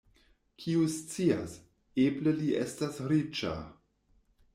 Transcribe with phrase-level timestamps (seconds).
[0.61, 1.53] Kiu scias,
[2.05, 3.53] eble li estas riĉa!